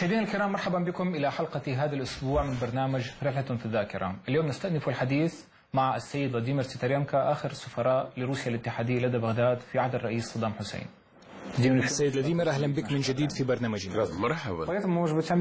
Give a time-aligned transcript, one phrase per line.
[0.00, 4.88] مشاهدينا الكرام مرحبا بكم إلى حلقة هذا الأسبوع من برنامج رحلة في الذاكرة اليوم نستأنف
[4.88, 5.44] الحديث
[5.74, 10.86] مع السيد فلاديمير تيتاريانكا آخر السفراء لروسيا الاتحادية لدى بغداد في عهد الرئيس صدام حسين.
[11.58, 13.94] السيد لاديمير أهلا بك من جديد في برنامجنا.
[14.20, 14.64] مرحبا.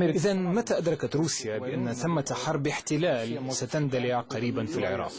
[0.09, 5.11] إذا متى أدركت روسيا بأن ثمة حرب احتلال ستندلع قريبا في العراق؟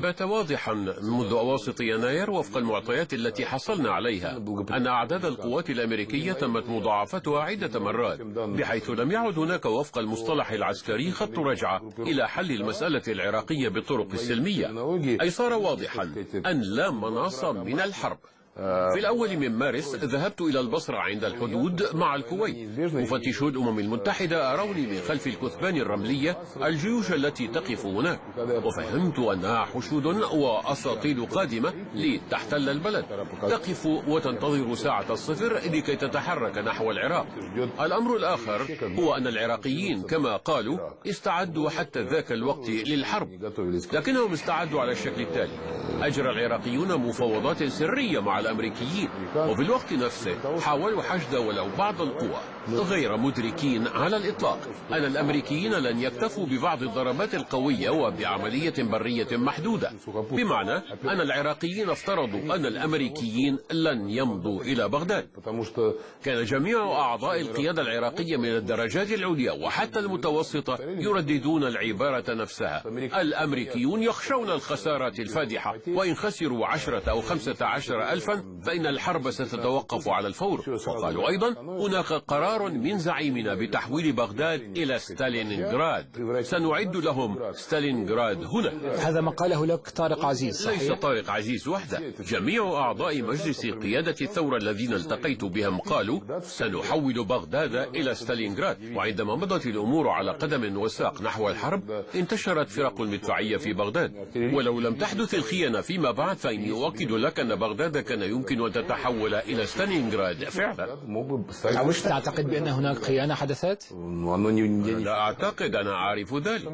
[0.00, 0.72] بات واضحا
[1.02, 4.38] منذ أواسط يناير وفق المعطيات التي حصلنا عليها
[4.70, 8.20] أن أعداد القوات الأمريكية تمت مضاعفتها عدة مرات
[8.60, 14.66] بحيث لم يعد هناك وفق المصطلح العسكري خط رجعة إلى حل المسألة العراقية بالطرق السلمية
[15.20, 16.02] أي صار واضحا
[16.46, 18.18] أن لا مناص من الحرب.
[18.56, 22.78] في الأول من مارس ذهبت إلى البصرة عند الحدود مع الكويت.
[22.78, 28.20] مفتشو الأمم المتحدة أروني من خلف الكثبان الرملية الجيوش التي تقف هناك.
[28.38, 33.04] وفهمت أنها حشود وأساطيل قادمة لتحتل البلد.
[33.42, 37.26] تقف وتنتظر ساعة الصفر لكي تتحرك نحو العراق.
[37.80, 43.28] الأمر الآخر هو أن العراقيين كما قالوا استعدوا حتى ذاك الوقت للحرب.
[43.92, 45.52] لكنهم استعدوا على الشكل التالي.
[46.02, 49.08] أجرى العراقيون مفاوضات سرية مع الأمريكيين.
[49.50, 52.40] وفي الوقت نفسه حاولوا حشد ولو بعض القوى.
[52.68, 54.58] غير مدركين على الإطلاق.
[54.92, 59.92] أن الأمريكيين لن يكتفوا ببعض الضربات القوية وبعملية برية محدودة.
[60.30, 65.28] بمعنى أن العراقيين افترضوا أن الأمريكيين لن يمضوا إلى بغداد.
[66.24, 72.82] كان جميع أعضاء القيادة العراقية من الدرجات العليا وحتى المتوسطة يرددون العبارة نفسها.
[73.20, 75.78] الأمريكيون يخشون الخسارات الفادحة.
[75.88, 80.64] وإن خسروا عشرة أو خمسة عشر ألفا فإن الحرب ستتوقف على الفور.
[80.88, 86.06] وقالوا أيضا هناك قرار قرار من زعيمنا بتحويل بغداد إلى ستالينغراد.
[86.42, 88.72] سنعد لهم ستالينغراد هنا.
[89.08, 92.00] هذا ما قاله لك طارق عزيز صحيح؟ ليس طارق عزيز وحده.
[92.20, 98.78] جميع أعضاء مجلس قيادة الثورة الذين التقيت بهم قالوا سنحول بغداد إلى ستالينغراد.
[98.94, 104.12] وعندما مضت الأمور على قدم وساق نحو الحرب انتشرت فرق المدفعية في بغداد.
[104.36, 109.34] ولو لم تحدث الخيانة فيما بعد فإني أؤكد لك أن بغداد كان يمكن أن تتحول
[109.34, 110.96] إلى ستالينغراد فعلا.
[112.02, 113.92] تعتقد تعتقد بأن هناك خيانة حدثت؟
[115.04, 116.68] لا أعتقد أنا أعرف ذلك.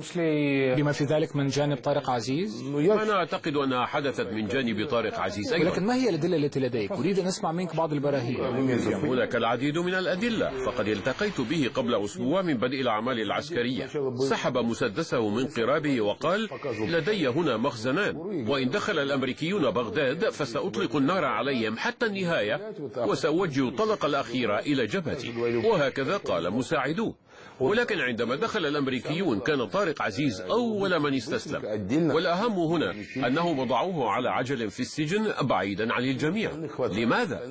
[0.76, 5.52] بما في ذلك من جانب طارق عزيز؟ أنا أعتقد أنها حدثت من جانب طارق عزيز
[5.52, 5.70] أيضا.
[5.70, 8.40] ولكن ما هي الأدلة التي لديك؟ أريد أن أسمع منك بعض البراهين.
[8.94, 13.86] هناك العديد من الأدلة فقد التقيت به قبل أسبوع من بدء الأعمال العسكرية.
[14.18, 16.48] سحب مسدسه من قرابه وقال
[16.80, 18.16] لدي هنا مخزنان
[18.48, 22.60] وإن دخل الأمريكيون بغداد فسأطلق النار عليهم حتى النهاية
[22.96, 25.32] وسأوجه الطلقة الأخيرة إلى جبهتي.
[25.64, 27.14] وهكذا قال مساعدوه.
[27.60, 31.64] ولكن عندما دخل الأمريكيون كان طارق عزيز أول من استسلم
[32.10, 32.94] والأهم هنا
[33.26, 36.50] أنهم وضعوه على عجل في السجن بعيدا عن الجميع.
[36.78, 37.44] لماذا؟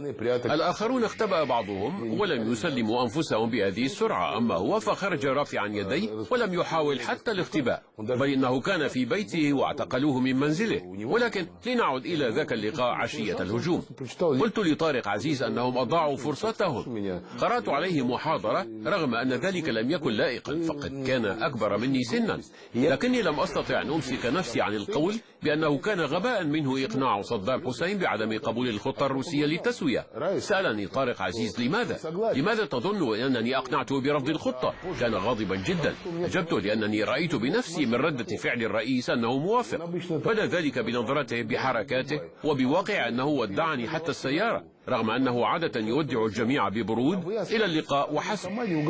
[0.45, 6.99] الآخرون اختبأ بعضهم ولم يسلموا أنفسهم بهذه السرعة أما هو فخرج رافعا يديه ولم يحاول
[6.99, 10.81] حتى الاختباء بل إنه كان في بيته واعتقلوه من منزله.
[11.05, 13.81] ولكن لنعد إلى ذاك اللقاء عشية الهجوم.
[14.21, 17.21] قلت لطارق عزيز أنهم أضاعوا فرصتهم.
[17.39, 22.41] قرأت عليه محاضرة رغم أن ذلك لم يكن لائقا فقد كان أكبر مني سنا.
[22.75, 27.97] لكني لم أستطع أن أمسك نفسي عن القول بأنه كان غباء منه إقناع صدام حسين
[27.97, 30.05] بعدم قبول الخطة الروسية للتسوية.
[30.37, 31.97] سألني طارق عزيز لماذا؟
[32.35, 35.95] لماذا تظن أنني أقنعته برفض الخطة؟ كان غاضبا جدا.
[36.21, 39.85] أجبت لأنني رأيت بنفسي من ردة فعل الرئيس أنه موافق.
[40.11, 47.27] بدا ذلك بنظرته بحركاته وبواقع أنه ودعني حتى السيارة رغم أنه عادة يودع الجميع ببرود
[47.27, 48.49] إلى اللقاء وحسب.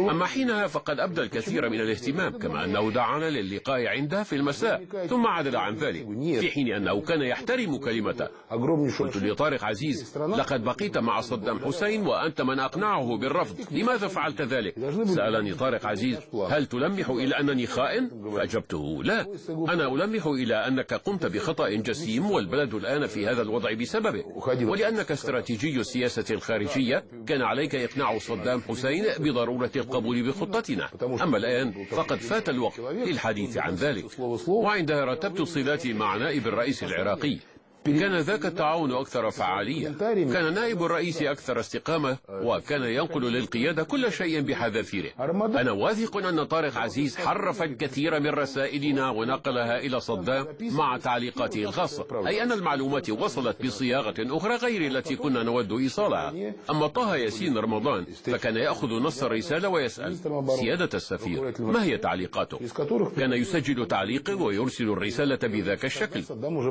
[0.09, 5.27] أما حينها فقد أبدى الكثير من الاهتمام كما أنه دعانا للقاء عنده في المساء ثم
[5.27, 6.07] عدل عن ذلك.
[6.39, 8.27] في حين أنه كان يحترم كلمته.
[8.99, 13.55] قلت لطارق عزيز لقد بقيت مع صدام حسين وأنت من أقنعه بالرفض.
[13.71, 14.75] لماذا فعلت ذلك؟
[15.05, 16.17] سألني طارق عزيز
[16.49, 19.27] هل تلمح إلى أنني خائن؟ فأجبته لا.
[19.49, 24.23] أنا ألمح إلى أنك قمت بخطأ جسيم والبلد الآن في هذا الوضع بسببه.
[24.61, 30.89] ولأنك استراتيجي السياسة الخارجية كان عليك إقناع صدام حسين بضرورة القبول بخطتنا.
[31.03, 34.05] أما الآن فقد فات الوقت للحديث عن ذلك.
[34.47, 37.37] وعندها رتبت صلاتي معنا نائب الرئيس العراقي.
[37.91, 39.89] كان ذاك التعاون أكثر فعالية.
[40.33, 45.09] كان نائب الرئيس أكثر استقامة وكان ينقل للقيادة كل شيء بحذافيره.
[45.61, 52.27] أنا واثق أن طارق عزيز حرف الكثير من رسائلنا ونقلها إلى صدام مع تعليقاته الخاصة.
[52.27, 56.53] أي أن المعلومات وصلت بصياغة أخرى غير التي كنا نود إيصالها.
[56.69, 60.17] أما طه ياسين رمضان فكان يأخذ نص الرسالة ويسأل
[60.59, 62.59] سيادة السفير ما هي تعليقاته
[63.17, 66.23] كان يسجل تعليقه ويرسل الرسالة بذاك الشكل.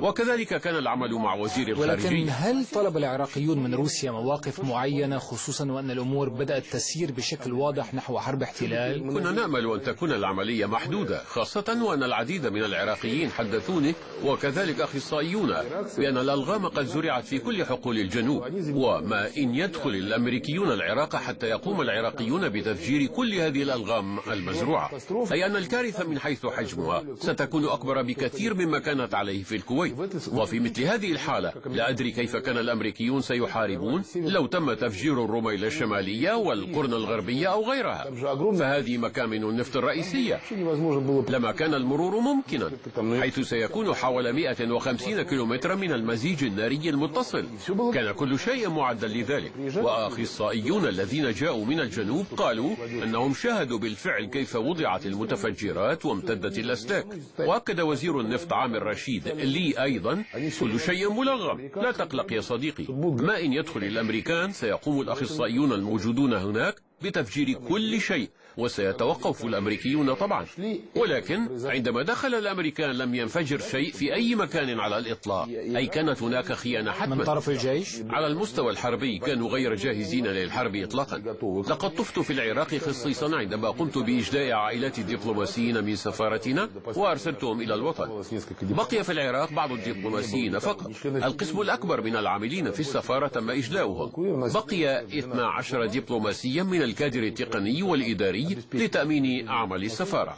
[0.02, 2.30] وكذلك كان العمل أعمل مع وزير ولكن الخارجية.
[2.30, 8.18] هل طلب العراقيون من روسيا مواقف معينة خصوصا وأن الأمور بدأت تسير بشكل واضح نحو
[8.18, 13.94] حرب احتلال؟ كنا نأمل أن تكون العملية محدودة خاصة وأن العديد من العراقيين حدثوني
[14.24, 15.54] وكذلك أخصائيون
[15.98, 18.42] بأن الألغام قد زرعت في كل حقول الجنوب
[18.74, 24.90] وما إن يدخل الأمريكيون العراق حتى يقوم العراقيون بتفجير كل هذه الألغام المزروعة.
[25.32, 29.94] أي أن الكارثة من حيث حجمها ستكون أكبر بكثير مما كانت عليه في الكويت.
[30.32, 36.32] وفي مثل هذه الحالة لا أدري كيف كان الأمريكيون سيحاربون لو تم تفجير الرميلة الشمالية
[36.32, 38.10] والقرن الغربية أو غيرها.
[38.58, 40.40] فهذه مكامن النفط الرئيسية.
[41.28, 42.70] لما كان المرور ممكنا
[43.20, 47.46] حيث سيكون حوالي 150 كيلومترا من المزيج الناري المتصل.
[47.94, 49.52] كان كل شيء معدا لذلك.
[49.76, 52.70] وأخصائيون الذين جاءوا من الجنوب قالوا
[53.02, 57.06] أنهم شاهدوا بالفعل كيف وضعت المتفجرات وامتدت الأسلاك
[57.38, 60.24] وأكد وزير النفط عامر رشيد لي أيضا
[60.60, 62.84] كل شيء ملغم لا تقلق يا صديقي.
[63.22, 68.28] ما إن يدخل الأمريكان سيقوم الأخصائيون الموجودون هناك بتفجير كل شيء.
[68.56, 70.46] وسيتوقف الأمريكيون طبعا.
[70.96, 75.48] ولكن عندما دخل الأمريكان لم ينفجر شيء في أي مكان على الإطلاق.
[75.48, 80.76] أي كانت هناك خيانة من حتما طرف الجيش؟ على المستوى الحربي كانوا غير جاهزين للحرب
[80.76, 81.18] إطلاقا.
[81.68, 88.22] لقد طفت في العراق خصيصا عندما قمت بإجلاء عائلات الدبلوماسيين من سفارتنا وأرسلتهم إلى الوطن.
[88.62, 90.90] بقي في العراق بعض الدبلوماسيين فقط.
[91.06, 94.12] القسم الأكبر من العاملين في السفارة تم إجلاؤهم
[94.54, 100.36] بقي 12 دبلوماسيا من الكادر التقني والإداري لتأمين أعمال السفارة.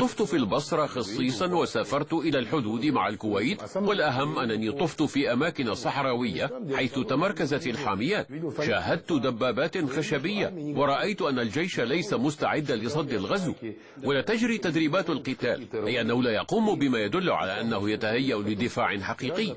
[0.00, 6.50] طفت في البصرة خصيصا وسافرت إلى الحدود مع الكويت والأهم أنني طفت في أماكن صحراوية
[6.74, 8.28] حيث تمركزت الحاميات.
[8.66, 13.54] شاهدت دبابات خشبية ورأيت أن الجيش ليس مستعدا لصد الغزو.
[14.04, 19.48] ولا تجري تدريبات القتال أي أنه لا يقوم بما يدل على أنه يتهيأ لدفاع حقيقي.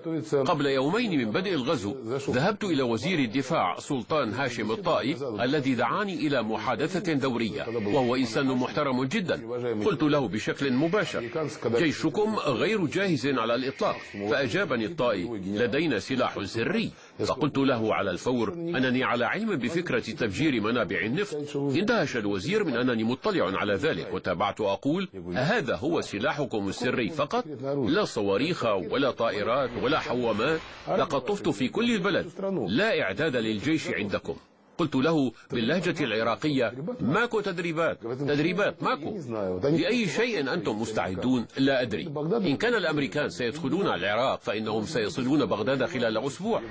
[0.45, 1.95] قبل يومين من بدء الغزو
[2.29, 7.65] ذهبت إلى وزير الدفاع سلطان هاشم الطائي الذي دعاني إلى محادثة دورية.
[7.93, 9.41] وهو إنسان محترم جدا.
[9.85, 11.23] قلت له بشكل مباشر
[11.65, 13.97] جيشكم غير جاهز على الإطلاق
[14.29, 16.91] فأجابني الطائي لدينا سلاح سري.
[17.19, 21.55] فقلت له على الفور أنني على علم بفكرة تفجير منابع النفط.
[21.55, 27.45] اندهش الوزير من أنني مطلع على ذلك وتابعت أقول هذا هو سلاحكم السري فقط
[27.87, 32.29] لا صواريخ ولا طائرات ولا حوامات لقد طفت في كل البلد.
[32.67, 34.35] لا إعداد للجيش عندكم.
[34.77, 37.97] قلت له باللهجة العراقية ماكو تدريبات.
[38.03, 39.17] تدريبات ماكو.
[39.63, 42.07] لأي شيء أنتم مستعدون؟ لا أدري.
[42.47, 46.61] إن كان الأمريكان سيدخلون العراق فإنهم سيصلون بغداد خلال أسبوع.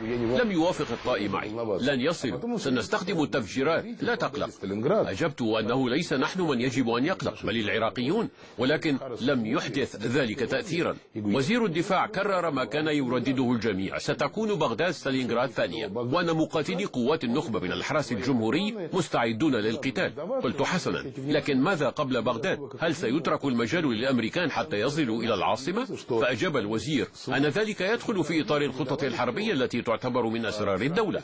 [0.42, 1.50] لم يوافق الطائي معي.
[1.80, 3.84] لن يصلوا سنستخدم التفجيرات.
[4.02, 4.50] لا تقلق.
[5.08, 8.28] أجبت أنه ليس نحن من يجب أن يقلق بل العراقيون.
[8.58, 10.96] ولكن لم يحدث ذلك تأثيرا.
[11.16, 13.98] وزير الدفاع كرر ما كان يردده الجميع.
[13.98, 17.99] ستكون بغداد ستالينغراد ثانية وأن مقاتلي قوات النخبة من الحرس.
[18.12, 20.12] الجمهوري مستعدون للقتال.
[20.42, 25.84] قلت حسنا لكن ماذا قبل بغداد؟ هل سيترك المجال للأمريكان حتى يصلوا إلى العاصمة؟
[26.20, 31.22] فأجاب الوزير أن ذلك يدخل في إطار الخطط الحربية التي تعتبر من أسرار الدولة.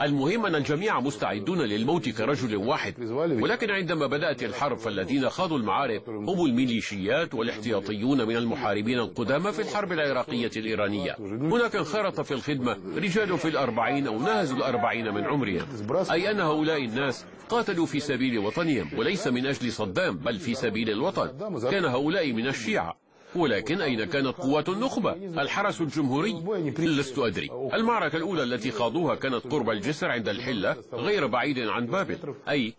[0.00, 2.94] المهم أن الجميع مستعدون للموت كرجل واحد.
[3.42, 9.92] ولكن عندما بدأت الحرب فالذين خاضوا المعارك هم الميليشيات والاحتياطيون من المحاربين القدامى في الحرب
[9.92, 11.16] العراقية الإيرانية.
[11.20, 15.66] هناك انخرط في الخدمة رجال في الأربعين أو ناهزوا الأربعين من عمرهم.
[16.12, 20.90] أي أن هؤلاء الناس قاتلوا في سبيل وطنهم وليس من أجل صدام بل في سبيل
[20.90, 21.28] الوطن.
[21.70, 23.07] كان هؤلاء من الشيعة.
[23.34, 26.42] ولكن أين كانت قوات النخبة؟ الحرس الجمهوري.
[26.78, 27.50] لست أدري.
[27.74, 32.18] المعركة الأولى التي خاضوها كانت قرب الجسر عند الحلة غير بعيد عن بابل.
[32.48, 32.74] أي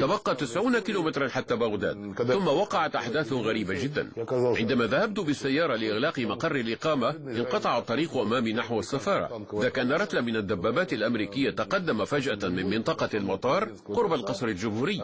[0.00, 2.14] تبقى 90 كيلومترا حتى بغداد.
[2.14, 4.10] ثم وقعت أحداث غريبة جدا.
[4.58, 9.46] عندما ذهبت بالسيارة لإغلاق مقر الإقامة انقطع الطريق أمامي نحو السفارة.
[9.54, 15.02] ذاك أن رتلة من الدبابات الأمريكية تقدم فجأة من منطقة المطار قرب القصر الجمهوري.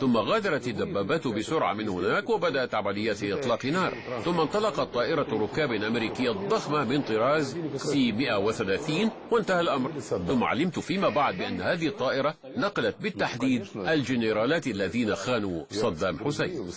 [0.00, 3.94] ثم غادرت الدبابات بسرعة من هناك وبدأت عمليات إطلاق نار.
[4.24, 9.90] ثم انطلقت طائرة ركاب أمريكية ضخمة من طراز سي 130 وانتهى الأمر.
[10.00, 16.70] ثم علمت فيما بعد بأن هذه الطائرة نقلت بالتحديد الجنرالات الذين خانوا صدام حسين.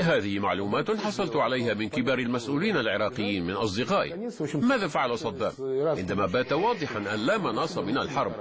[0.00, 4.30] هذه معلومات حصلت عليها من كبار المسؤولين العراقيين من أصدقائي.
[4.54, 5.52] ماذا فعل صدام؟
[5.98, 8.32] عندما بات واضحا أن لا مناص من الحرب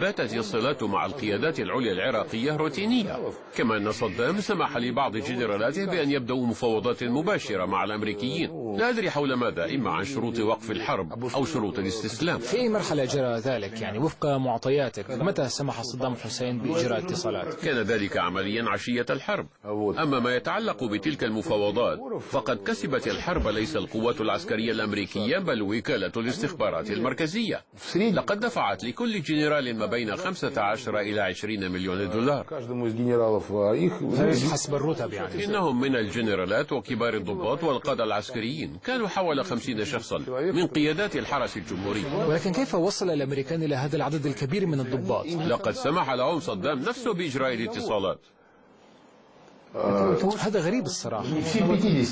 [0.00, 3.18] باتت الصلات مع القيادات العليا العراقية روتينية.
[3.56, 9.10] كما أن صدام سمح لبعض جنرالاته بأن يبدأوا مفاوضات مباشرة مع الأمريكان الأمريكيين لا أدري
[9.10, 12.38] حول ماذا إما عن شروط وقف الحرب أو شروط الاستسلام.
[12.38, 17.76] في أي مرحلة جرى ذلك يعني وفق معطياتك متى سمح صدام حسين بإجراء اتصالات كان
[17.76, 19.46] ذلك عمليا عشية الحرب.
[19.98, 21.98] أما ما يتعلق بتلك المفاوضات
[22.30, 27.64] فقد كسبت الحرب ليس القوات العسكرية الأمريكية بل وكالة الاستخبارات المركزية.
[27.96, 32.46] لقد دفعت لكل جنرال ما بين 15 إلى 20 مليون دولار.
[34.52, 35.44] حسب الرتب يعني.
[35.44, 40.18] إنهم من الجنرالات وكبار الضباط والقادة العسكريين كانوا حوالي 50 شخصا
[40.52, 42.04] من قيادات الحرس الجمهوري.
[42.28, 47.14] ولكن كيف وصل الأمريكان إلى هذا العدد الكبير من الضباط؟ لقد سمح لهم صدام نفسه
[47.14, 48.20] بإجراء الاتصالات.
[50.38, 51.24] هذا غريب الصراحة.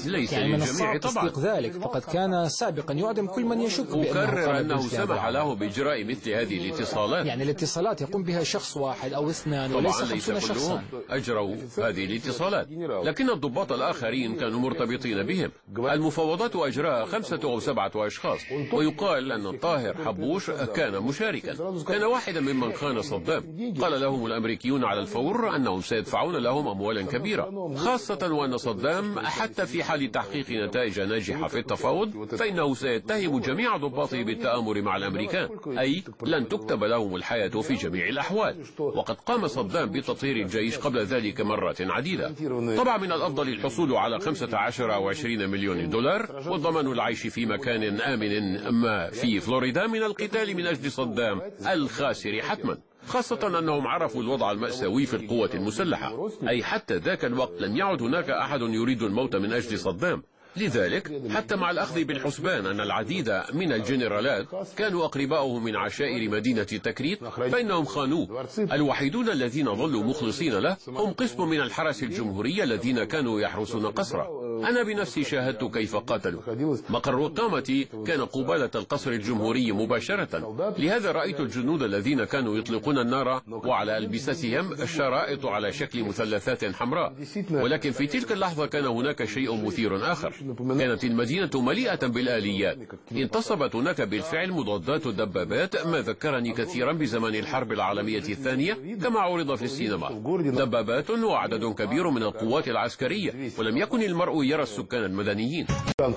[0.07, 1.73] ليس يعني من الصعب تصديق ذلك.
[1.73, 5.27] فقد كان سابقا يعدم كل من يشك أكرر أنه سمح.
[5.29, 7.27] له بإجراء مثل هذه الاتصالات.
[7.27, 10.83] يعني الاتصالات يقوم بها شخص واحد أو اثنان وليس خمسون شخصا.
[10.91, 12.69] كلهم أجروا هذه الاتصالات.
[13.05, 15.51] لكن الضباط الآخرين كانوا مرتبطين بهم.
[15.79, 18.41] المفاوضات أجراها خمسة أو سبعة أشخاص.
[18.73, 21.55] ويقال أن الطاهر حبوش كان مشاركا.
[21.89, 23.75] كان واحدا ممن خان صدام.
[23.81, 27.54] قال لهم الأمريكيون على الفور أنهم سيدفعون لهم أموالا كبيرة.
[27.77, 34.23] خاصة وأن صدام حتى في حال تحقيق نتائج ناجحة في التفاوض فإنه سيتهم جميع ضباطه
[34.23, 38.57] بالتآمر مع الأمريكان أي لن تكتب لهم الحياة في جميع الأحوال.
[38.79, 42.35] وقد قام صدام بتطهير الجيش قبل ذلك مرات عديدة.
[42.77, 48.69] طبعا من الأفضل الحصول على 15 أو 20 مليون دولار وضمان العيش في مكان آمن
[48.69, 51.41] ما في فلوريدا من القتال من أجل صدام
[51.73, 52.79] الخاسر حتما.
[53.07, 56.29] خاصة أنهم عرفوا الوضع المأساوي في القوة المسلحة.
[56.49, 60.23] أي حتى ذاك الوقت لم يعد هناك أحد يريد الموت من أجل صدام.
[60.57, 64.47] لذلك حتى مع الأخذ بالحسبان أن العديد من الجنرالات
[64.77, 68.47] كانوا أقرباؤه من عشائر مدينة تكريت فإنهم خانوه.
[68.59, 74.83] الوحيدون الذين ظلوا مخلصين له هم قسم من الحرس الجمهوري الذين كانوا يحرسون قصره أنا
[74.83, 76.41] بنفسي شاهدت كيف قاتلوا.
[76.89, 80.75] مقر إقامتي كان قبالة القصر الجمهوري مباشرة.
[80.79, 87.15] لهذا رأيت الجنود الذين كانوا يطلقون النار وعلى ألبستهم الشرائط على شكل مثلثات حمراء.
[87.51, 90.44] ولكن في تلك اللحظة كان هناك شيء مثير آخر.
[90.79, 92.79] كانت المدينة مليئة بالآليات.
[93.13, 99.65] انتصبت هناك بالفعل مضادات الدبابات ما ذكرني كثيرا بزمن الحرب العالمية الثانية كما عرض في
[99.65, 100.11] السينما.
[100.41, 105.67] دبابات وعدد كبير من القوات العسكرية ولم يكن المرء يرى السكان المدنيين.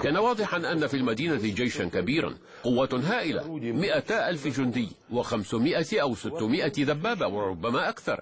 [0.03, 6.83] كان واضحا أن في المدينة جيشا كبيرا قوة هائلة مئتا ألف جندي وخمسمائة أو ستمائة
[6.83, 8.21] دبابة وربما أكثر.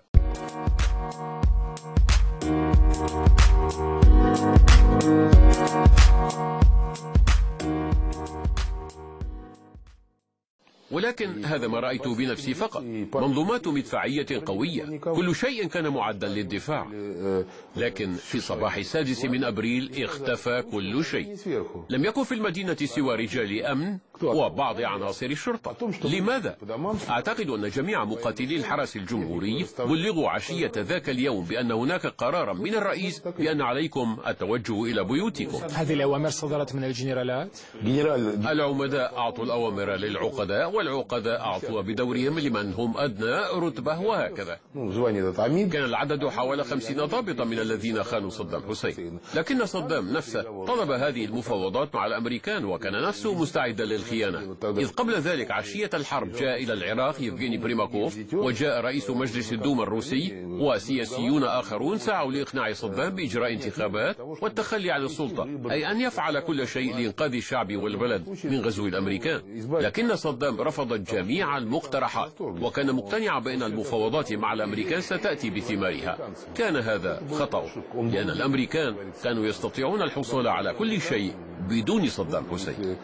[4.87, 6.54] Thank you.
[10.95, 12.81] ولكن هذا ما رأيته بنفسي فقط.
[13.13, 14.97] منظومات مدفعية قوية.
[14.97, 16.87] كل شيء كان معدا للدفاع.
[17.75, 21.35] لكن في صباح السادس من أبريل اختفى كل شيء.
[21.89, 25.91] لم يكن في المدينة سوى رجال أمن وبعض عناصر الشرطة.
[26.03, 26.57] لماذا؟
[27.09, 33.19] أعتقد أن جميع مقاتلي الحرس الجمهوري بلغوا عشية ذاك اليوم بأن هناك قرارا من الرئيس
[33.19, 35.57] بأن عليكم التوجه إلى بيوتكم.
[35.73, 37.59] هذه الأوامر صدرت من الجنرالات؟
[38.51, 44.59] العمداء أعطوا الأوامر للعقداء والعقباء أعطوا بدورهم لمن هم أدنى رتبة وهكذا.
[45.69, 49.19] كان العدد حوالي خمسين ضابطا من الذين خانوا صدام حسين.
[49.35, 54.57] لكن صدام نفسه طلب هذه المفاوضات مع الأمريكان وكان نفسه مستعدا للخيانة.
[54.63, 60.45] إذ قبل ذلك عشية الحرب جاء إلى العراق يفغيني بريماكوف وجاء رئيس مجلس الدوما الروسي
[60.45, 66.95] وسياسيون آخرون سعوا لإقناع صدام بإجراء انتخابات والتخلي عن السلطة أي أن يفعل كل شيء
[66.95, 69.41] لإنقاذ الشعب والبلد من غزو الأمريكان.
[69.71, 76.17] لكن صدام رفض جميع المقترحات وكان مقتنعا بأن المفاوضات مع الأمريكان ستأتي بثمارها.
[76.55, 81.33] كان هذا خطأ لأن الأمريكان كانوا يستطيعون الحصول على كل شيء
[81.69, 82.95] بدون صدام حسين.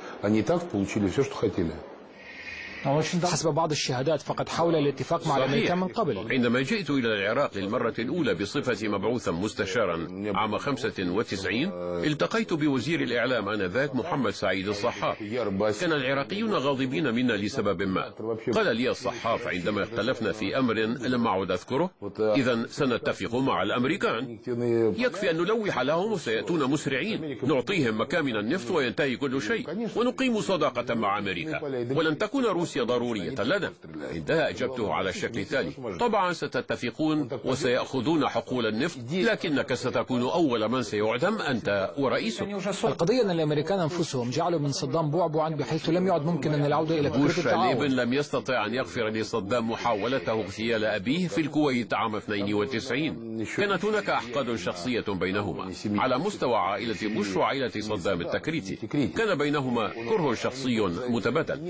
[3.25, 6.31] حسب بعض الشهادات فقد حاول الاتفاق مع الأمريكان من قبل.
[6.31, 11.71] عندما جئت إلى العراق للمرة الأولى بصفتي مبعوثا مستشارا عام 95
[12.03, 15.23] التقيت بوزير الإعلام آنذاك محمد سعيد الصحاف.
[15.81, 18.13] كان العراقيون غاضبين منا لسبب ما.
[18.55, 24.37] قال لي الصحاف عندما اختلفنا في أمر لم أعد أذكره إذا سنتفق مع الأمريكان.
[24.97, 27.37] يكفي أن نلوح لهم وسيأتون مسرعين.
[27.43, 31.63] نعطيهم مكامن النفط وينتهي كل شيء ونقيم صداقة مع أمريكا.
[31.95, 33.29] ولن تكون روسيا روسيا ضرورية.
[33.29, 33.71] لنا
[34.13, 41.37] عندها أجبته على الشكل التالي طبعا ستتفقون وسيأخذون حقول النفط لكنك ستكون أول من سيعدم
[41.37, 42.47] أنت ورئيسك.
[42.83, 47.19] القضية أن الأمريكان أنفسهم جعلوا من صدام بعبعا بحيث لم يعد ممكنا العودة إلى فكرة
[47.19, 47.67] بوش التعاون.
[47.67, 54.09] ليبن لم يستطع أن يغفر لصدام محاولته اغتيال أبيه في الكويت عام 92 كانت هناك
[54.09, 55.71] أحقاد شخصية بينهما.
[55.85, 58.75] على مستوى عائلة بوش وعائلة صدام التكريتي.
[59.17, 61.61] كان بينهما كره شخصي متبادل.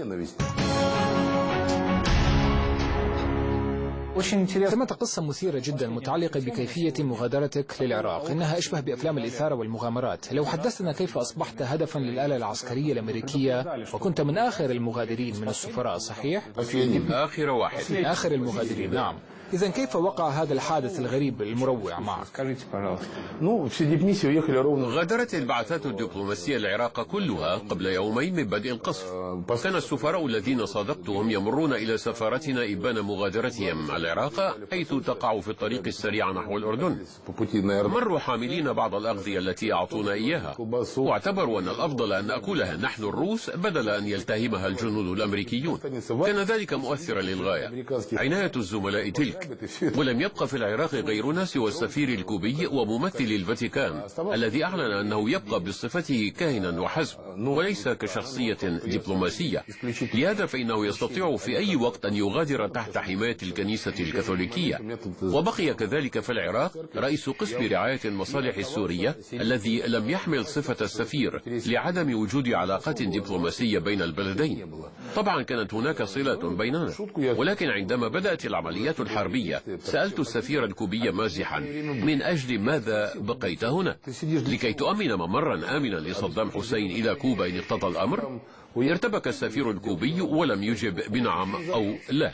[4.70, 8.30] ثمة قصة مثيرة جدا متعلقة بكيفية مغادرتك للعراق.
[8.32, 10.34] إنها أشبه بأفلام الإثارة والمغامرات.
[10.34, 16.48] لو حدثتنا كيف أصبحت هدفا للآلة العسكرية الأمريكية وكنت من آخر المغادرين من السفراء صحيح؟
[17.12, 17.84] آخر واحد.
[18.06, 19.16] آخر المغادرين نعم.
[19.54, 22.28] إذا كيف وقع هذا الحادث الغريب المروع معك؟
[24.82, 29.14] غادرت البعثات الدبلوماسية العراق كلها قبل يومين من بدء القصف.
[29.64, 36.32] كان السفراء الذين صادقتهم يمرون إلى سفارتنا إبان مغادرتهم العراق حيث تقع في الطريق السريع
[36.32, 36.98] نحو الأردن.
[37.66, 40.56] مروا حاملين بعض الأغذية التي أعطونا إياها.
[40.98, 45.80] واعتبروا أن الأفضل أن نأكلها نحن الروس بدل أن يلتهمها الجنود الأمريكيون.
[46.26, 47.86] كان ذلك مؤثرا للغاية.
[48.14, 49.41] عناية الزملاء تلك.
[49.98, 54.02] ولم يبقى في العراق غيرنا سوى السفير الكوبي وممثل الفاتيكان
[54.34, 59.64] الذي أعلن أنه يبقى بصفته كاهنا وحسب وليس كشخصية دبلوماسية.
[60.14, 64.98] لهذا فإنه يستطيع في أي وقت أن يغادر تحت حماية الكنيسة الكاثوليكية.
[65.24, 72.16] وبقي كذلك في العراق رئيس قسم رعاية المصالح السورية الذي لم يحمل صفة السفير لعدم
[72.20, 74.72] وجود علاقات دبلوماسية بين البلدين.
[75.16, 79.31] طبعا كانت هناك صلة بيننا ولكن عندما بدأت العمليات الحربية
[79.80, 81.60] سألت السفير الكوبي مازحا
[82.06, 87.88] من أجل ماذا بقيت هنا؟ لكي تؤمن ممرا آمنا لصدام حسين إلى كوبا إن اقتضى
[87.88, 88.40] الأمر؟
[88.78, 92.34] ارتبك السفير الكوبي ولم يجب بنعم أو لا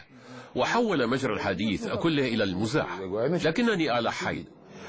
[0.55, 2.99] وحول مجرى الحديث كله إلى المزاح.
[3.47, 4.45] لكنني ألحيت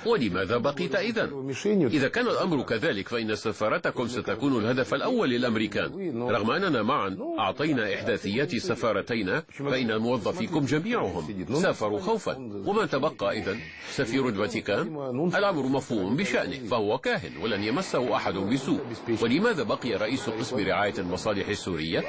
[0.09, 1.31] ولماذا بقيت إذا؟
[1.67, 5.91] إذا كان الأمر كذلك فإن سفارتكم ستكون الهدف الأول للأمريكان.
[6.31, 12.37] رغم أننا معا أعطينا إحداثيات سفارتينا فإن موظفيكم جميعهم سافروا خوفا.
[12.67, 13.57] وما تبقى إذا
[13.91, 14.87] سفير الفاتيكان؟
[15.35, 18.81] الأمر مفهوم بشأنه فهو كاهن ولن يمسه أحد بسوء.
[19.23, 22.05] ولماذا بقي رئيس قسم رعاية المصالح السورية؟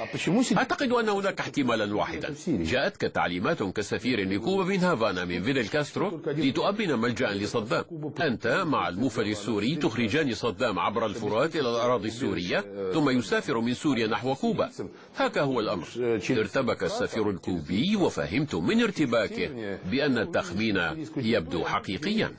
[0.58, 2.36] أعتقد أن هناك احتمالا واحدا.
[2.48, 7.84] جاءتك تعليمات كسفير لكوبا من هافانا من فيدل كاسترو لتؤمن ملجأ لصدام.
[8.22, 14.08] أنت مع الموفد السوري تخرجان صدام عبر الفرات إلى الأراضي السورية ثم يسافر من سوريا
[14.08, 14.70] نحو كوبا.
[15.16, 15.88] هكا هو الأمر.
[16.32, 20.80] ارتبك السفير الكوبي وفهمت من ارتباكه بأن التخمين
[21.18, 22.32] يبدو حقيقيا.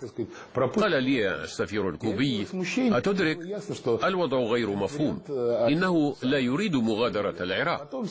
[0.56, 2.46] قال لي السفير الكوبي
[2.78, 3.38] أتدرك؟
[4.04, 5.22] الوضع غير مفهوم.
[5.68, 8.04] إنه لا يريد مغادرة العراق.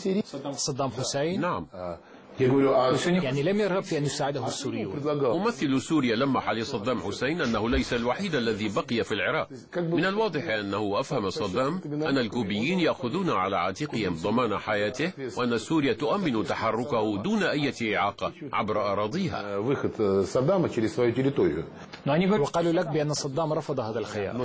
[0.51, 1.67] صدام حسين؟ نعم.
[2.39, 2.75] يقولوا
[3.05, 4.95] يعني, يعني لم يرغب في أن يساعده السوريون
[5.39, 9.49] ممثل سوريا لمح لصدام حسين أنه ليس الوحيد الذي بقي في العراق.
[9.77, 16.43] من الواضح أنه أفهم صدام أن الكوبيين يأخذون على عاتقهم ضمان حياته وأن سوريا تؤمن
[16.43, 19.57] تحركه دون أي إعاقة عبر أراضيها.
[22.05, 24.37] نعم، وقالوا لك بأن صدام رفض هذا الخيار.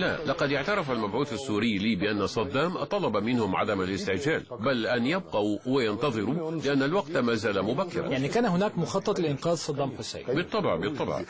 [0.00, 5.58] لا لقد اعترف المبعوث السوري لي بأن صدام طلب منهم عدم الاستعجال بل أن يبقوا
[5.66, 8.08] وينتظروا لأن الوقت ما زال مبكرا.
[8.08, 10.22] يعني كان هناك مخطط لإنقاذ صدام حسين.
[10.26, 11.24] بالطبع بالطبع.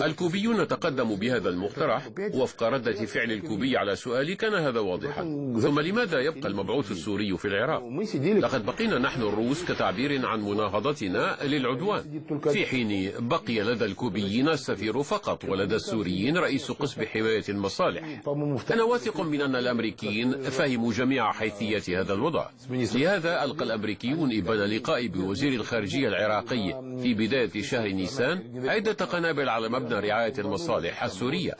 [0.00, 5.22] الكوبيون تقدموا بهذا المقترح وفق ردة فعل الكوبي على سؤالي كان هذا واضحا.
[5.62, 7.82] ثم لماذا يبقى المبعوث السوري في العراق؟
[8.24, 12.22] لقد بقينا نحن الروس كتعبير عن مناهضتنا للعدوان.
[12.52, 18.22] في حين بقي لدى الكوبيين السفير فقط ولدى السوريين رئيس قسم حماية المصالح.
[18.70, 22.46] أنا واثق من أن الأمريكيين فهموا جميع حيثيات هذا الوضع.
[22.70, 29.48] لهذا ألقى الأمريكيون إبان لقائي بوزير وزير الخارجية العراقي في بداية شهر نيسان عدة قنابل
[29.48, 31.52] على مبنى رعاية المصالح السورية.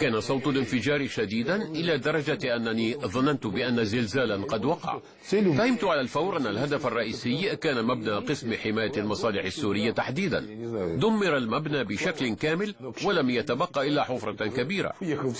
[0.00, 5.00] كان صوت الانفجار شديدا إلى درجة أنني ظننت بأن زلزالا قد وقع.
[5.22, 10.40] فهمت على الفور أن الهدف الرئيسي كان مبنى قسم حماية المصالح السورية تحديدا.
[10.96, 12.74] دمر المبنى بشكل كامل
[13.04, 14.92] ولم يتبقى إلا حفرة كبيرة.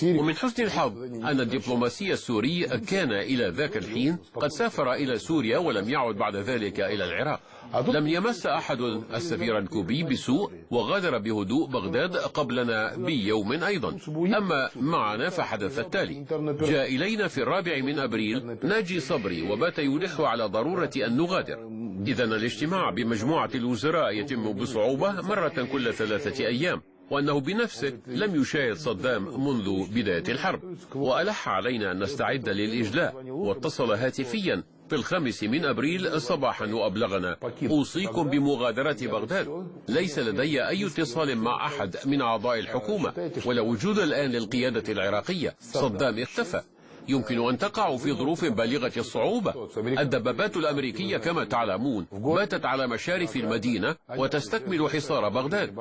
[0.03, 5.91] ومن حسن الحظ أن الدبلوماسي السوري كان إلى ذاك الحين قد سافر إلى سوريا ولم
[5.91, 7.41] يعد بعد ذلك إلى العراق.
[7.89, 8.81] لم يمس أحد
[9.15, 13.99] السفير الكوبي بسوء وغادر بهدوء بغداد قبلنا بيوم أيضا.
[14.37, 16.25] أما معنا فحدث التالي.
[16.61, 21.59] جاء إلينا في الرابع من أبريل ناجي صبري وبات يلح على ضرورة أن نغادر.
[22.07, 29.23] إذا الاجتماع بمجموعة الوزراء يتم بصعوبة مرة كل ثلاثة أيام وأنه بنفسه لم يشاهد صدام
[29.23, 30.61] منذ بداية الحرب.
[30.95, 37.37] وألح علينا أن نستعد للإجلاء واتصل هاتفيا في الخامس من أبريل صباحا وأبلغنا.
[37.71, 39.67] أوصيكم بمغادرة بغداد.
[39.89, 43.31] ليس لدي أي اتصال مع أحد من أعضاء الحكومة.
[43.47, 45.55] ولا وجود الآن للقيادة العراقية.
[45.61, 46.63] صدام اختفى.
[47.09, 49.69] يمكن أن تقع في ظروف بالغة الصعوبة.
[49.99, 55.75] الدبابات الأمريكية كما تعلمون باتت على مشارف المدينة وتستكمل حصار بغداد.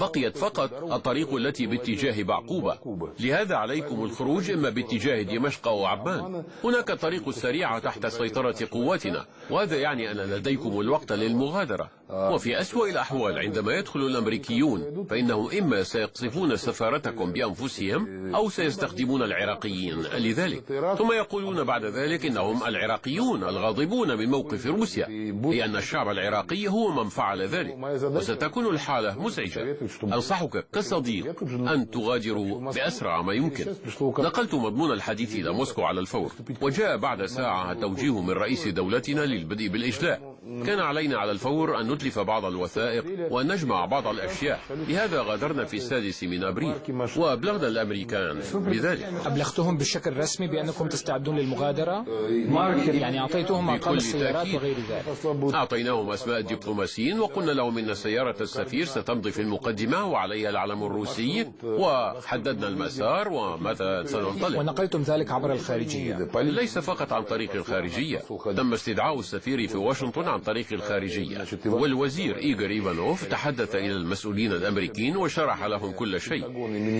[0.00, 2.78] بقيت فقط الطريق التي باتجاه بعقوبة.
[3.20, 6.44] لهذا عليكم الخروج إما باتجاه دمشق أو عمان.
[6.64, 11.90] هناك الطريق السريعة تحت سيطرة قواتنا وهذا يعني أن لديكم الوقت للمغادرة.
[12.12, 20.62] وفي أسوأ الأحوال عندما يدخل الأمريكيون فإنهم إما سيقصفون سفارتكم بأنفسهم أو سيستخدمون العراقيين لذلك.
[20.98, 25.06] ثم يقولون بعد ذلك إنهم العراقيون الغاضبون من موقف روسيا
[25.42, 27.76] لأن الشعب العراقي هو من فعل ذلك.
[28.02, 29.76] وستكون الحالة مزعجة.
[30.02, 33.66] أنصحك كصديق أن تغادروا بأسرع ما يمكن.
[34.00, 39.68] نقلت مضمون الحديث إلى موسكو على الفور وجاء بعد ساعة توجيه من رئيس دولتنا للبدء
[39.68, 40.30] بالإجلاء.
[40.66, 44.60] كان علينا على الفور أن نتلف بعض الوثائق وأن نجمع بعض الأشياء.
[44.88, 46.74] لهذا غادرنا في السادس من أبريل
[47.16, 48.40] وأبلغنا الأمريكان.
[48.54, 52.04] بذلك أبلغتهم بالشكل الرسمي بأنكم تستعدون للمغادرة؟
[52.86, 54.54] يعني أعطيتهم أرقام السيارات.
[54.54, 55.54] وغير ذلك.
[55.54, 62.68] أعطيناهم أسماء الدبلوماسيين وقلنا لهم إن سيارة السفير ستمضي في المقدمة وعليها العلم الروسي وحددنا
[62.68, 64.58] المسار ومتى سننطلق.
[64.58, 66.28] ونقلتم ذلك عبر الخارجية.
[66.34, 68.18] ليس فقط عن طريق الخارجية
[68.56, 71.44] تم استدعاء السفير في واشنطن عن طريق الخارجية.
[71.94, 76.44] والوزير إيغور إيفانوف تحدث إلى المسؤولين الأمريكيين وشرح لهم كل شيء.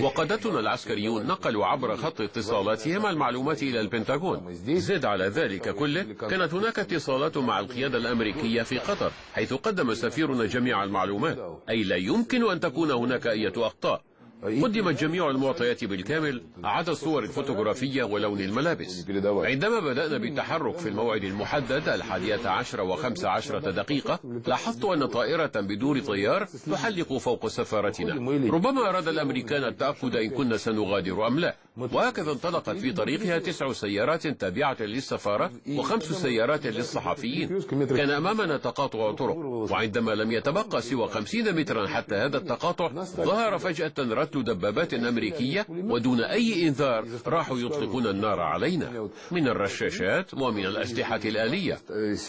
[0.02, 4.54] وقادتنا العسكريون نقلوا عبر خط اتصالاتهم المعلومات إلى البنتاغون.
[4.64, 10.44] زد على ذلك كله كانت هناك اتصالات مع القيادة الأمريكية في قطر حيث قدم سفيرنا
[10.44, 11.62] جميع المعلومات.
[11.68, 14.09] أي لا يمكن أن تكون هناك أي أخطاء.
[14.44, 19.06] قدمت جميع المعطيات بالكامل عدا الصور الفوتوغرافية ولون الملابس.
[19.26, 26.00] عندما بدأنا بالتحرك في الموعد المحدد الحادية عشر وخمس عشرة دقيقة لاحظت أن طائرة بدور
[26.00, 28.14] طيار تحلق فوق سفارتنا.
[28.50, 31.56] ربما أراد الأمريكان التأكد إن كنا سنغادر أم لا.
[31.76, 37.60] وهكذا انطلقت في طريقها تسع سيارات تابعة للسفارة وخمس سيارات للصحفيين.
[37.70, 43.92] كان أمامنا تقاطع طرق وعندما لم يتبقى سوى خمسين مترا حتى هذا التقاطع ظهر فجأة
[44.30, 51.78] رتل دبابات أمريكية ودون أي إنذار راحوا يطلقون النار علينا من الرشاشات ومن الأسلحة الآلية.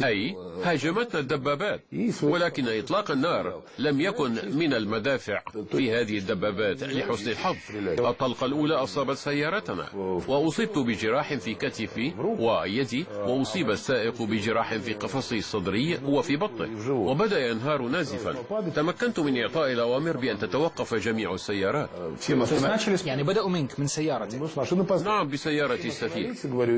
[0.05, 1.81] أي هاجمتنا الدبابات.
[2.23, 7.55] ولكن إطلاق النار لم يكن من المدافع في هذه الدبابات لحسن الحظ.
[7.99, 9.85] الطلقة الأولى أصابت سيارتنا
[10.27, 16.91] وأصبت بجراح في كتفي ويدي وأصيب السائق بجراح في قفصه الصدري وفي بطنه.
[16.91, 18.35] وبدأ ينهار نازفا.
[18.75, 21.89] تمكنت من إعطاء الأوامر بأن تتوقف جميع السيارات.
[22.17, 22.35] في
[23.05, 24.41] يعني بدأوا منك من سيارتك.
[25.05, 26.33] نعم بسيارتي السفير.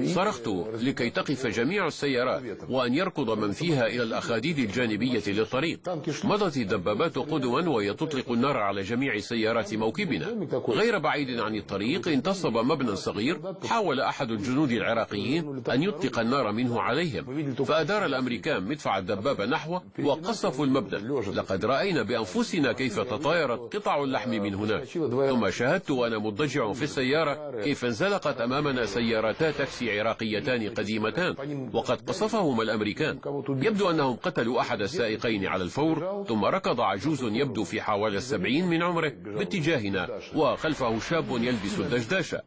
[0.07, 0.47] صرخت
[0.81, 5.79] لكي تقف جميع السيارات وأن يركض من فيها إلى الأخاديد الجانبية للطريق.
[6.23, 10.47] مضت الدبابات قدوا وهي تطلق النار على جميع سيارات موكبنا.
[10.69, 16.81] غير بعيد عن الطريق انتصب مبنى صغير حاول أحد الجنود العراقيين أن يطلق النار منه
[16.81, 17.53] عليهم.
[17.53, 21.21] فأدار الأمريكان مدفع الدبابة نحوه وقصفوا المبنى.
[21.33, 24.83] لقد رأينا بأنفسنا كيف تطايرت قطع اللحم من هناك.
[25.09, 31.35] ثم شاهدت وأنا مضجع في السيارة كيف انزلقت أمامنا سيارتا تاكسي عراقيتان قديمتان
[31.73, 33.19] وقد قصفهما الأمريكان.
[33.49, 38.83] يبدو أنهم قتلوا أحد السائقين على الفور ثم ركض عجوز يبدو في حوالي السبعين من
[38.83, 42.41] عمره باتجاهنا وخلفه شاب يلبس الدشداشة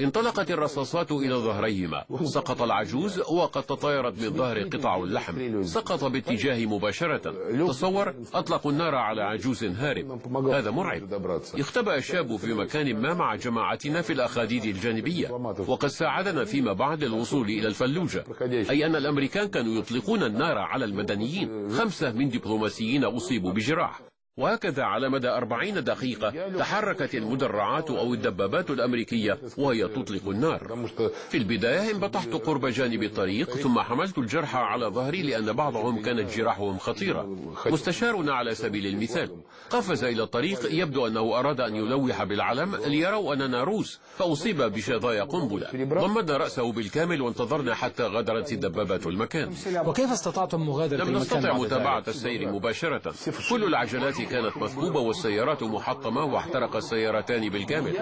[0.00, 2.04] انطلقت الرصاصات إلى ظهريهما.
[2.24, 5.62] سقط العجوز وقد تطايرت من ظهره قطع اللحم.
[5.62, 7.34] سقط باتجاهي مباشرة.
[7.68, 10.20] تصور أطلقوا النار على عجوز هارب.
[10.52, 11.30] هذا مرعب.
[11.58, 15.30] اختبأ الشاب في مكان ما مع جماعتنا في الأخاديد الجانبية
[15.66, 18.24] وقد ساعدنا فيما بعد للوصول إلى الفلوجة.
[18.70, 21.70] أي أن الأمريكان كانوا يطلقون النار على المدنيين.
[21.70, 24.09] خمسة من دبلوماسيين أصيبوا بجراح.
[24.40, 30.88] وهكذا على مدى أربعين دقيقة تحركت المدرعات أو الدبابات الأمريكية وهي تطلق النار.
[31.28, 36.78] في البداية انبطحت قرب جانب الطريق ثم حملت الجرحى على ظهري لأن بعضهم كانت جراحهم
[36.78, 37.36] خطيرة.
[37.66, 39.30] مستشارنا على سبيل المثال.
[39.70, 45.66] قفز إلى الطريق يبدو أنه أراد أن يلوح بالعلم ليروا أننا روس فأصيب بشظايا قنبلة.
[45.74, 49.52] ضمدنا رأسه بالكامل وانتظرنا حتى غادرت الدبابات المكان.
[49.86, 53.14] وكيف استطعتم مغادرة لم نستطع متابعة السير مباشرة.
[53.50, 57.92] كل العجلات كانت مثقوبة والسيارات محطمة واحترق السيارتان بالكامل.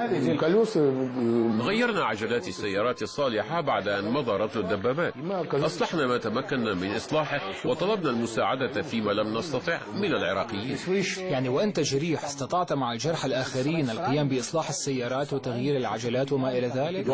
[1.60, 5.14] غيرنا عجلات السيارات الصالحة بعد أن مضى رطل الدبابات.
[5.52, 10.76] أصلحنا ما تمكنا من إصلاحه وطلبنا المساعدة فيما لم نستطع من العراقيين.
[11.18, 17.08] يعني وأنت جريح استطعت مع الجرحى الآخرين القيام بإصلاح السيارات وتغيير العجلات وما إلى ذلك؟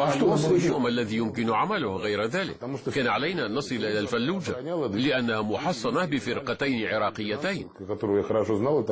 [0.75, 2.57] وما الذي يمكن عمله غير ذلك.
[2.95, 7.69] كان علينا أن نصل إلى الفلوجة لأنها محصنة بفرقتين عراقيتين.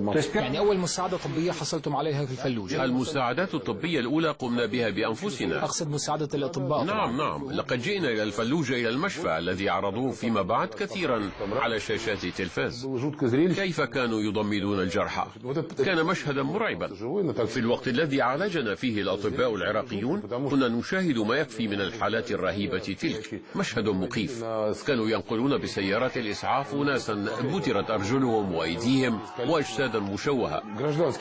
[0.04, 2.84] مصر يعني أول مساعدة طبية حصلتم عليها في الفلوجة.
[2.84, 5.64] المساعدات الطبية الأولى قمنا بها بأنفسنا.
[5.64, 7.50] أقصد مساعدة الأطباء نعم نعم.
[7.52, 12.88] لقد جئنا إلى الفلوجة إلى المشفى الذي عرضوه فيما بعد كثيرا على شاشات التلفاز.
[13.32, 15.26] كيف كانوا يضمدون الجرحى
[15.84, 16.86] كان مشهدا مرعبا.
[17.46, 23.42] في الوقت الذي عالجنا فيه الأطباء العراقيون كنا نشاهد ما يكفي من الحالات الرهيبة تلك.
[23.56, 24.44] مشهد مخيف
[24.86, 27.14] كانوا ينقلون بسيارات الإسعاف ناسا
[27.54, 30.62] بترت أرجلهم وأيديهم وأجساد بلدا مشوهة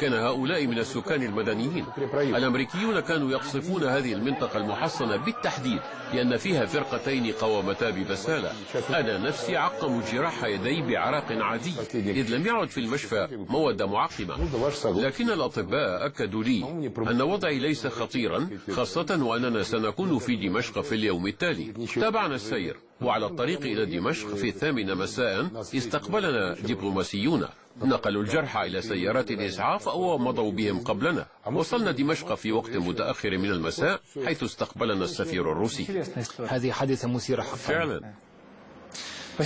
[0.01, 1.86] كان هؤلاء من السكان المدنيين.
[2.13, 5.79] الأمريكيون كانوا يقصفون هذه المنطقة المحصنة بالتحديد
[6.13, 8.51] لأن فيها فرقتين قوامتا ببسالة.
[8.89, 11.73] أنا نفسي عقم جراح يدي بعرق عادي.
[11.95, 14.38] إذ لم يعد في المشفى مواد معقمة.
[14.86, 21.27] لكن الأطباء أكدوا لي أن وضعي ليس خطيرا خاصة وأننا سنكون في دمشق في اليوم
[21.27, 21.88] التالي.
[21.95, 22.77] تابعنا السير.
[23.02, 27.46] وعلى الطريق إلى دمشق في الثامنة مساء استقبلنا دبلوماسيون.
[27.82, 31.26] نقلوا الجرحى إلى سيارات الإسعاف أو مضوا بهم قبلنا.
[31.54, 36.04] وصلنا دمشق في وقت متأخر من المساء حيث استقبلنا السفير الروسي.
[36.48, 37.56] هذه حادثة مثيرة حقا.
[37.56, 38.14] فعلا.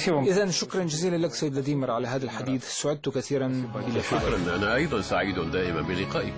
[0.08, 2.70] إذا شكرا جزيلا لك سيد لديمر على هذا الحديث.
[2.70, 4.06] سعدت كثيرا بلقائك.
[4.06, 6.34] شكرا أنا أيضا سعيد دائما بلقائك.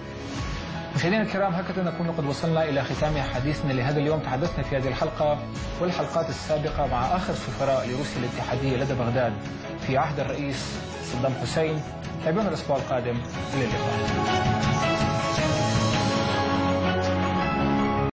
[0.95, 4.19] مشاهدينا الكرام هكذا نكون قد وصلنا إلى ختام حديثنا لهذا اليوم.
[4.19, 5.37] تحدثنا في هذه الحلقة
[5.81, 9.33] والحلقات السابقة مع آخر سفراء لروسيا الاتحادية لدى بغداد
[9.87, 11.81] في عهد الرئيس صدام حسين.
[12.25, 13.17] تابعونا الأسبوع القادم.
[13.53, 15.06] إلى اللقاء.